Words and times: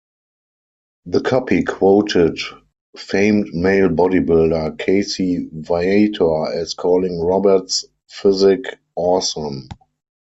The 1.05 1.21
copy 1.21 1.61
quoted 1.63 2.39
famed 2.97 3.49
male 3.53 3.87
bodybuilder 3.89 4.79
Casey 4.79 5.47
Viator 5.53 6.51
as 6.51 6.73
calling 6.73 7.21
Roberts 7.21 7.85
physique 8.09 8.77
awesome. 8.95 9.69